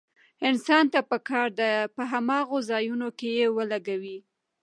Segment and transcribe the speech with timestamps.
[0.47, 4.17] انسان ته پکار ده په هماغو ځايونو کې يې ولګوي.